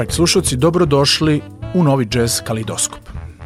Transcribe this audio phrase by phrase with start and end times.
[0.00, 1.40] Dragi slušalci, dobrodošli
[1.74, 3.00] u novi jazz kalidoskop.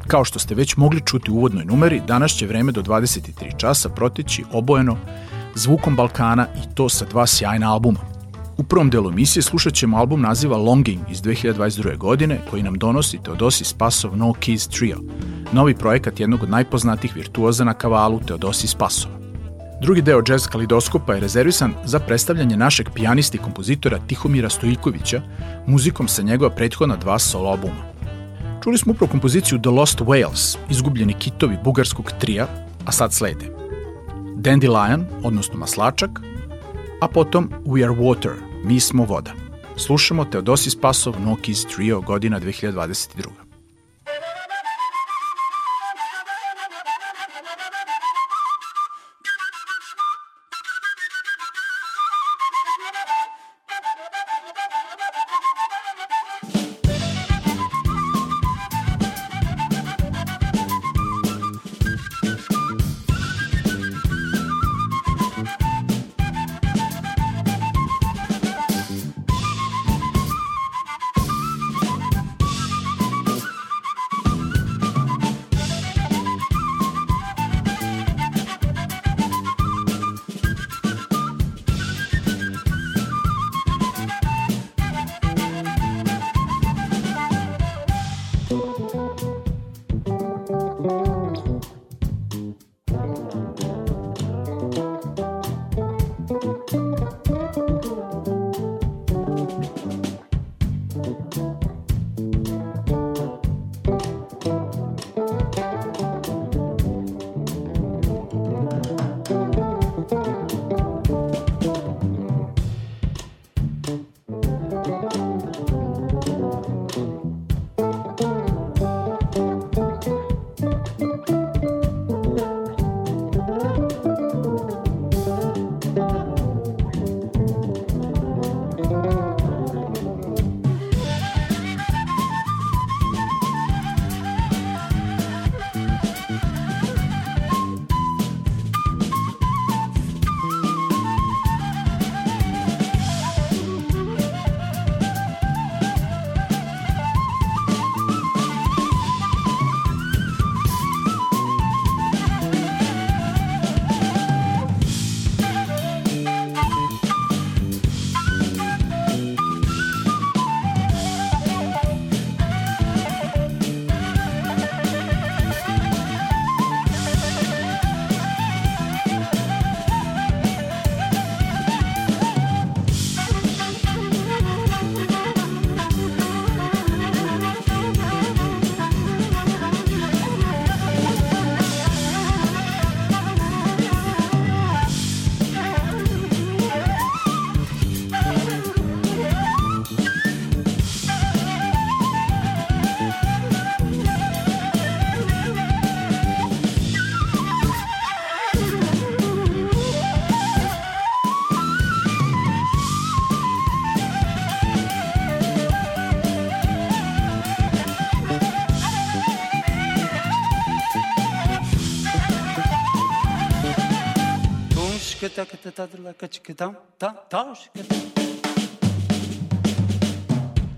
[0.06, 3.88] Kao što ste već mogli čuti u uvodnoj numeri, danas će vreme do 23 časa
[3.88, 4.96] proteći obojeno
[5.54, 7.98] zvukom Balkana i to sa dva sjajna albuma.
[8.56, 11.96] U prvom delu emisije slušat ćemo album naziva Longing iz 2022.
[11.96, 14.98] godine koji nam donosi Teodosi Spasov No Keys Trio,
[15.52, 19.23] novi projekat jednog od najpoznatijih virtuoza na kavalu Teodosi Spasova.
[19.80, 25.22] Drugi deo jazz kalidoskopa je rezervisan za predstavljanje našeg pijanisti i kompozitora Tihomira Stojikovića
[25.66, 27.94] muzikom sa njegova prethodna dva solo albuma.
[28.64, 32.46] Čuli smo upravo kompoziciju The Lost Whales, izgubljeni kitovi bugarskog trija,
[32.86, 33.44] a sad slede
[34.36, 36.10] Dandelion, odnosno maslačak,
[37.00, 38.32] a potom We Are Water,
[38.64, 39.32] Mi smo voda.
[39.76, 43.43] Slušamo Teodosis Pasov Nokis Trio godina 2022.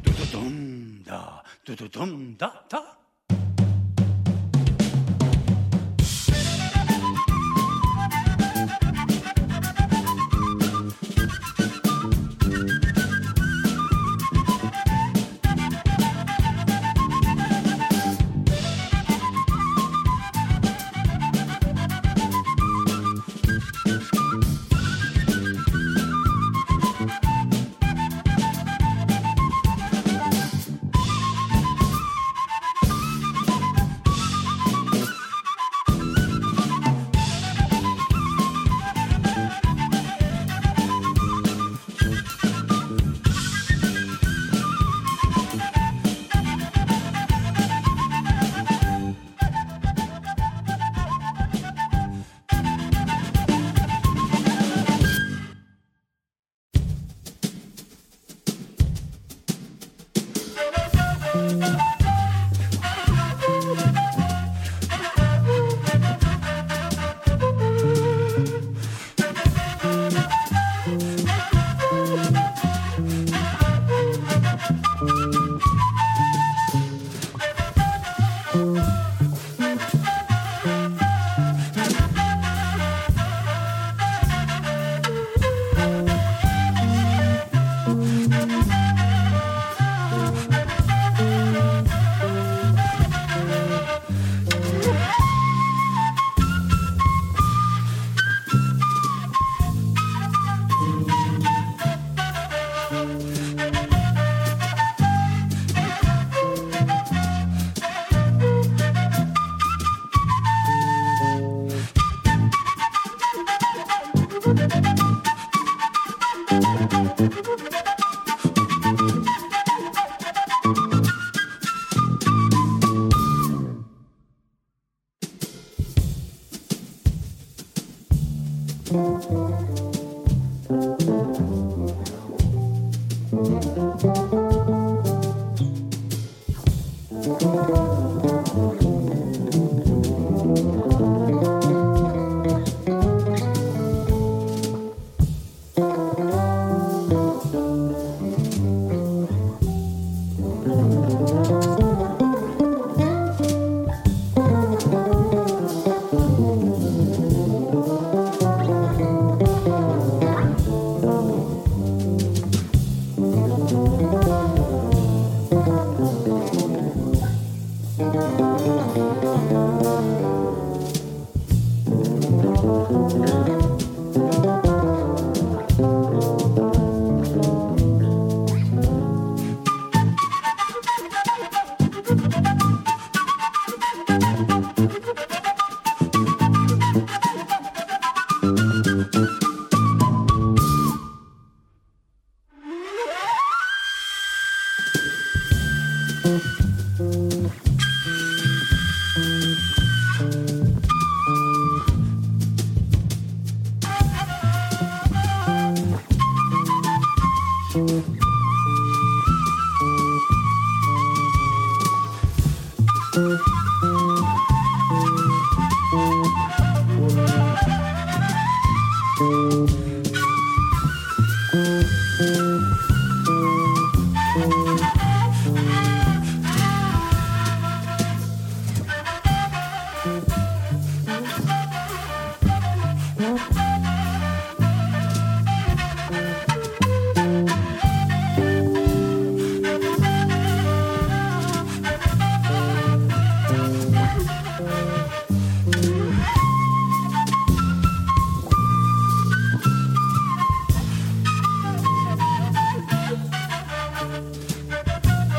[0.02, 3.05] Do do dum da, do do dum da da.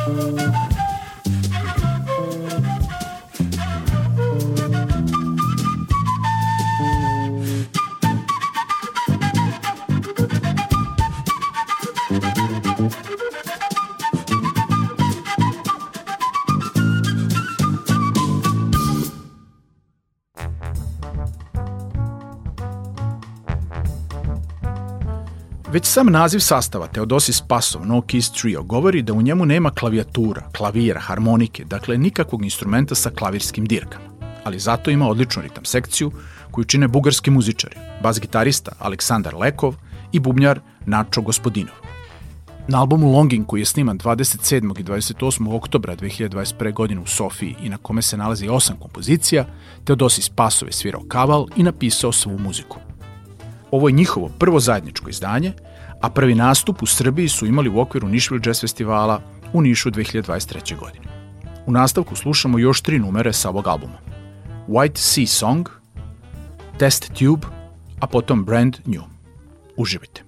[0.07, 0.66] Već
[25.97, 30.99] sam naziv sastava Teodosis Pasov No Keys Trio govori da u njemu nema klavijatura, klavira,
[30.99, 34.05] harmonike, dakle nikakvog instrumenta sa klavirskim dirkama.
[34.43, 36.11] Ali zato ima odličnu ritam sekciju
[36.51, 39.75] koju čine bugarski muzičari, bas-gitarista Aleksandar Lekov
[40.11, 41.75] i bubnjar Načo Gospodinov.
[42.67, 44.79] Na albumu Longing koji je sniman 27.
[44.79, 45.55] i 28.
[45.55, 46.73] oktobra 2021.
[46.73, 49.45] godine u Sofiji i na kome se nalazi osam kompozicija,
[49.83, 52.77] Teodosis Pasov je svirao kaval i napisao svu muziku.
[53.71, 55.53] Ovo je njihovo prvo zajedničko izdanje,
[56.01, 59.21] a prvi nastup u Srbiji su imali u okviru Nišville Jazz Festivala
[59.53, 60.77] u Nišu 2023.
[60.79, 61.05] godine.
[61.65, 63.97] U nastavku slušamo još tri numere sa ovog albuma.
[64.67, 65.69] White Sea Song,
[66.77, 67.47] Test Tube,
[67.99, 69.03] a potom Brand New.
[69.77, 70.27] Uživajte.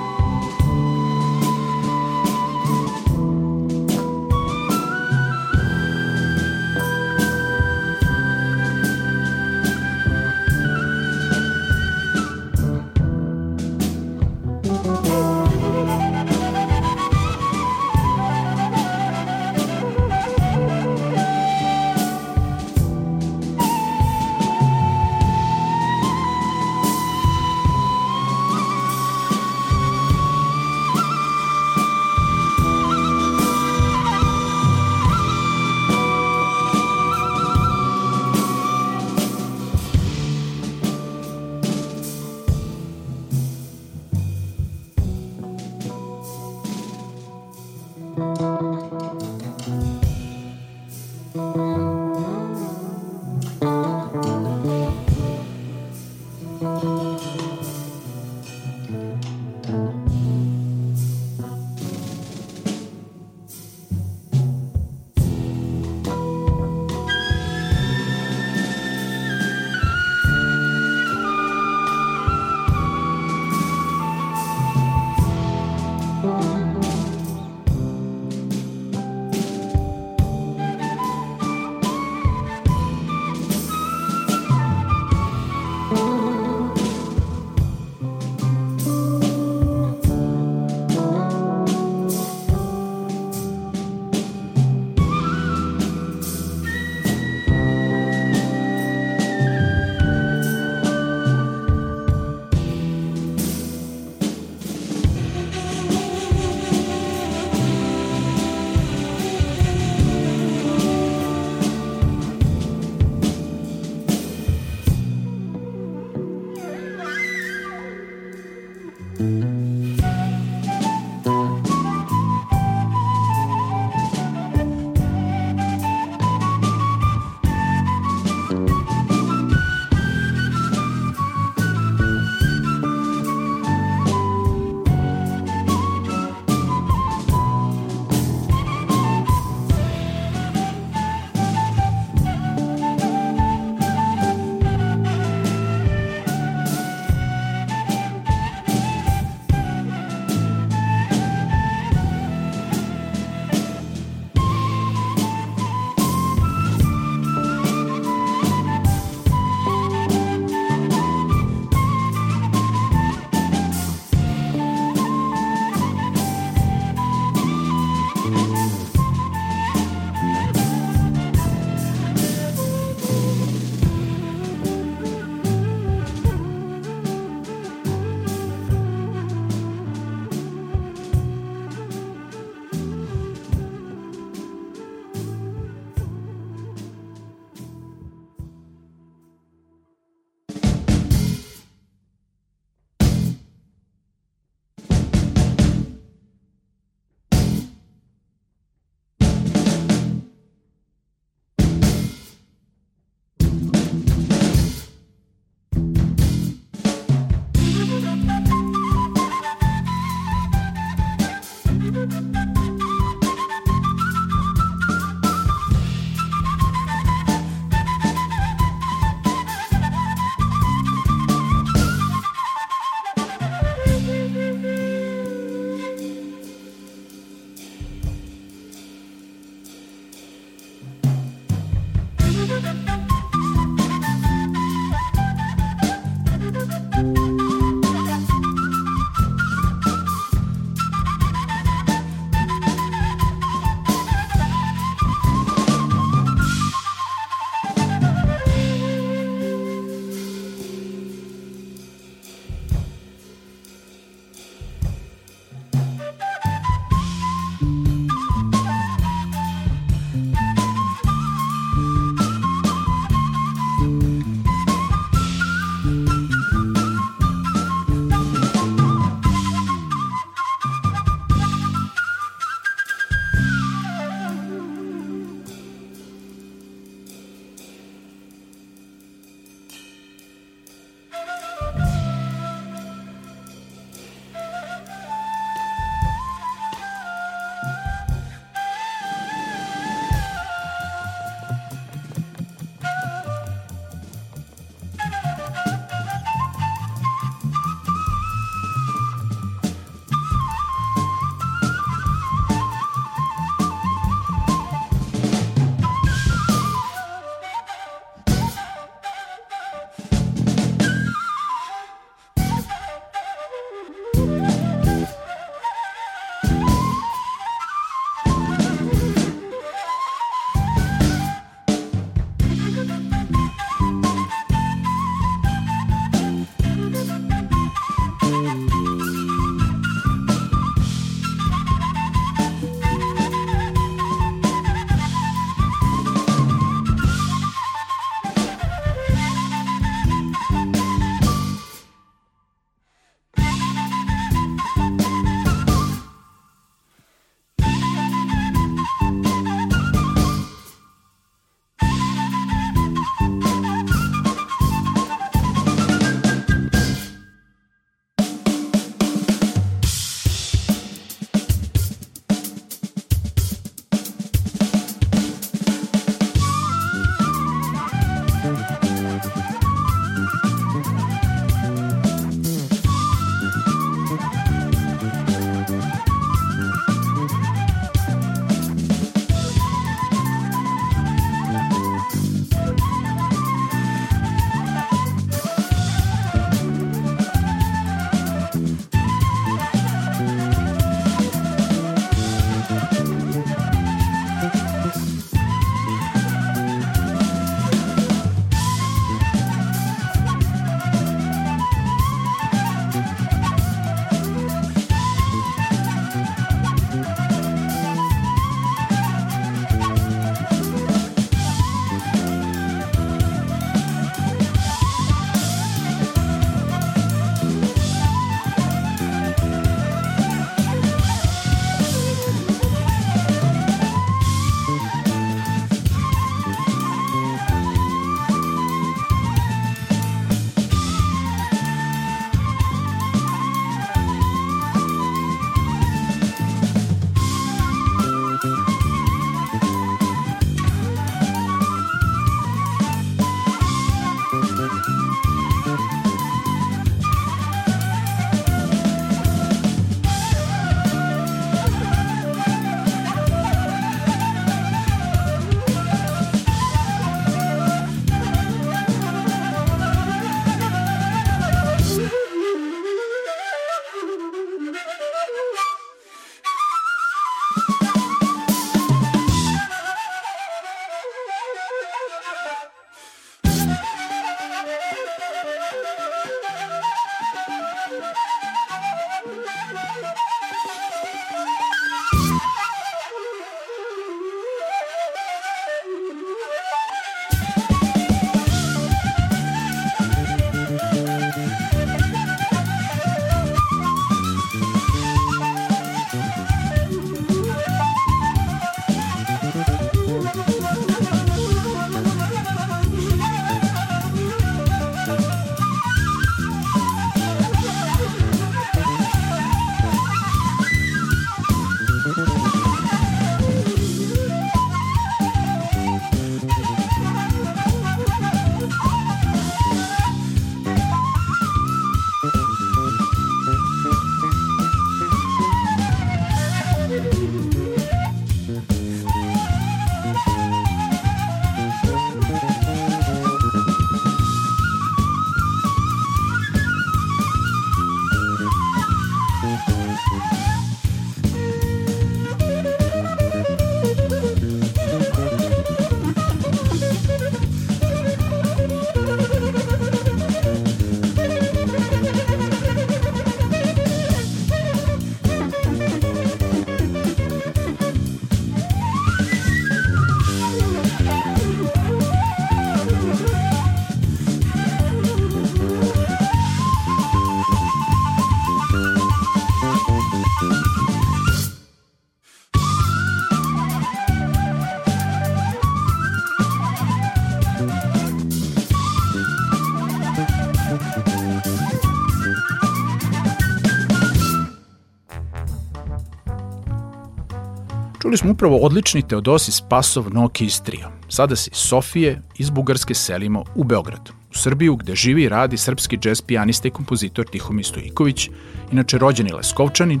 [588.10, 590.90] Čuli smo upravo odlični Teodosis Pasov Noki iz Trija.
[591.08, 595.56] Sada se iz Sofije iz Bugarske selimo u Beograd, u Srbiju gde živi i radi
[595.56, 598.30] srpski džez pijanista i kompozitor Tihomir Stojiković,
[598.72, 600.00] inače rođeni Leskovčanin,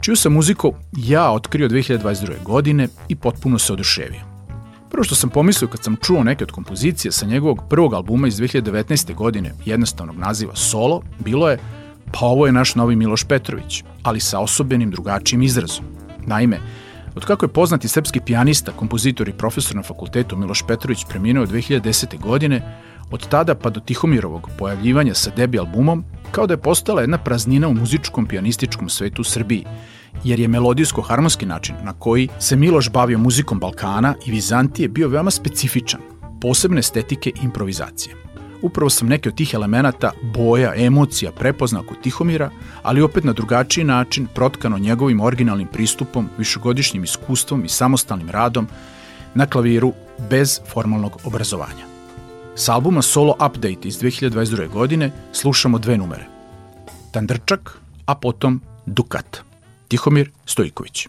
[0.00, 2.42] čiju sam muziku ja otkrio 2022.
[2.42, 4.20] godine i potpuno se oduševio.
[4.90, 8.36] Prvo što sam pomislio kad sam čuo neke od kompozicije sa njegovog prvog albuma iz
[8.36, 9.14] 2019.
[9.14, 11.58] godine, jednostavnog naziva Solo, bilo je
[12.12, 15.84] pa ovo je naš novi Miloš Petrović, ali sa osobenim drugačijim izrazom.
[16.26, 16.60] Naime,
[17.16, 22.20] od kako je poznati srpski pijanista, kompozitor i profesor na fakultetu Miloš Petrović preminuo 2010.
[22.20, 27.18] godine, od tada pa do Tihomirovog pojavljivanja sa debi albumom, kao da je postala jedna
[27.18, 29.64] praznina u muzičkom pianističkom svetu u Srbiji,
[30.24, 35.30] jer je melodijsko-harmonski način na koji se Miloš bavio muzikom Balkana i Vizantije bio veoma
[35.30, 36.00] specifičan,
[36.40, 38.14] posebne estetike i improvizacije.
[38.62, 42.50] Upravo sam neke od tih elemenata, boja, emocija prepoznao kod Tihomira,
[42.82, 48.68] ali opet na drugačiji način protkano njegovim originalnim pristupom, višegodišnjim iskustvom i samostalnim radom
[49.34, 49.92] na klaviru
[50.30, 51.86] bez formalnog obrazovanja.
[52.56, 54.68] S albuma Solo Update iz 2022.
[54.68, 56.24] godine slušamo dve numere.
[57.10, 59.38] Tandrčak, a potom Dukat.
[59.88, 61.08] Tihomir Stojiković.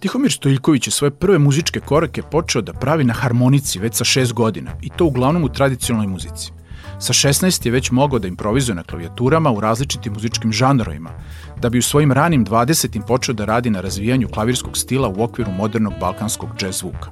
[0.00, 4.32] Tihomir Stojiljković je svoje prve muzičke korake počeo da pravi na harmonici već sa šest
[4.32, 6.52] godina i to uglavnom u tradicionalnoj muzici.
[6.98, 11.10] Sa 16 je već mogao da improvizuje na klavijaturama u različitim muzičkim žanrovima,
[11.60, 13.06] da bi u svojim ranim 20.
[13.06, 17.10] počeo da radi na razvijanju klavirskog stila u okviru modernog balkanskog jazz zvuka.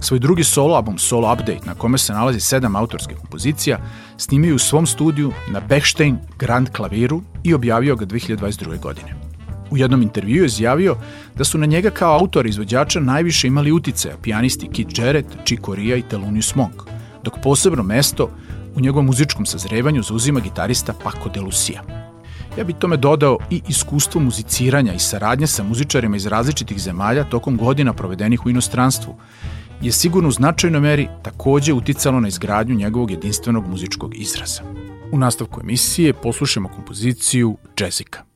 [0.00, 3.78] Svoj drugi solo album Solo Update, na kome se nalazi sedam autorskih kompozicija,
[4.16, 8.80] snimio u svom studiju na Bechstein Grand klaviru i objavio ga 2022.
[8.80, 9.27] godine.
[9.70, 10.96] U jednom intervju je izjavio
[11.36, 15.96] da su na njega kao autor izvođača najviše imali uticaja pijanisti Kit Jarrett, Chick Corea
[15.96, 16.82] i Thelonious Monk,
[17.24, 18.30] dok posebno mesto
[18.74, 21.82] u njegovom muzičkom sazrevanju zauzima gitarista Paco de Lucia.
[22.58, 27.56] Ja bih tome dodao i iskustvo muziciranja i saradnje sa muzičarima iz različitih zemalja tokom
[27.56, 29.14] godina provedenih u inostranstvu,
[29.80, 34.62] je sigurno u značajnoj meri takođe uticalo na izgradnju njegovog jedinstvenog muzičkog izraza.
[35.12, 38.27] U nastavku emisije poslušamo kompoziciju Jessica.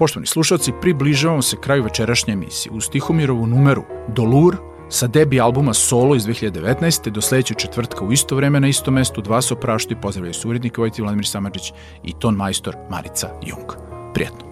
[0.00, 2.72] Poštovani slušalci, približavamo se kraju večerašnje emisije.
[2.72, 4.56] U Stihomirovu numeru Dolur
[4.88, 7.10] sa debi albuma Solo iz 2019.
[7.10, 10.48] do sledećeg četvrtka u isto vreme na isto mestu dva se opraštu i pozdravljaju su
[10.48, 11.72] urednik Vojti Vladimir Samadžić
[12.04, 13.68] i ton majstor Marica Jung.
[14.14, 14.49] Prijetno.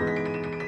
[0.00, 0.63] Música